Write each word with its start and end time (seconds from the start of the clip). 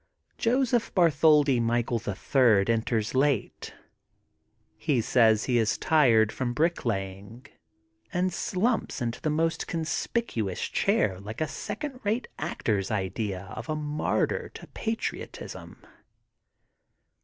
Joseph 0.39 0.91
Bartholdi 0.95 1.59
Michael, 1.59 1.99
the 1.99 2.15
Third, 2.15 2.71
enters 2.71 3.13
late. 3.13 3.71
He 4.75 4.99
says 4.99 5.43
he 5.43 5.59
is 5.59 5.77
tired 5.77 6.31
from 6.31 6.55
bricklaying 6.55 7.45
and 8.11 8.33
slumps 8.33 8.99
into 8.99 9.21
the 9.21 9.29
most 9.29 9.67
conspicuous 9.67 10.61
chair 10.63 11.19
like 11.19 11.39
a 11.39 11.47
second 11.47 11.99
rate 12.03 12.27
actor's 12.39 12.89
idea 12.89 13.53
of 13.55 13.69
a 13.69 13.75
martyr 13.75 14.49
to 14.55 14.65
pa 14.65 14.89
triotism. 14.95 15.75